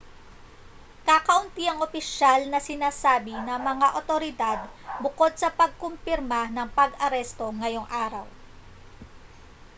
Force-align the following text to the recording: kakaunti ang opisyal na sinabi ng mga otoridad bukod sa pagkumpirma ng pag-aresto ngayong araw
kakaunti 1.07 1.63
ang 1.69 1.83
opisyal 1.87 2.41
na 2.49 2.57
sinabi 2.69 3.33
ng 3.41 3.59
mga 3.69 3.87
otoridad 4.01 4.59
bukod 5.03 5.31
sa 5.37 5.49
pagkumpirma 5.59 6.41
ng 6.55 6.67
pag-aresto 6.77 7.45
ngayong 7.59 7.85
araw 8.03 8.25